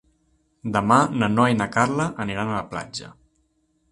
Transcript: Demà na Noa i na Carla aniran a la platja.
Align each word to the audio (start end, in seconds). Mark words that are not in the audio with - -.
Demà 0.77 0.95
na 1.23 1.29
Noa 1.33 1.51
i 1.51 1.59
na 1.59 1.69
Carla 1.77 2.09
aniran 2.25 2.49
a 2.49 2.57
la 2.57 2.65
platja. 2.75 3.13